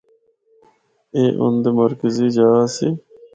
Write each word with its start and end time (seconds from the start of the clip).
اے 1.15 1.23
اُن 1.39 1.53
دے 1.63 1.69
مرکزی 1.77 2.27
جا 2.35 2.47
آسی۔ 2.61 2.87